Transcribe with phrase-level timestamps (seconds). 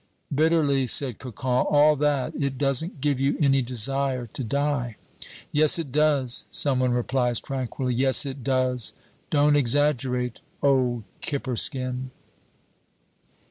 [0.33, 4.95] Bitterly said Cocon: "All that, it doesn't give you any desire to die."
[5.51, 7.93] "Yes, it does," some one replies tranquilly.
[7.93, 8.93] "Yes, it does.
[9.29, 12.09] Don't exaggerate, old kipper skin."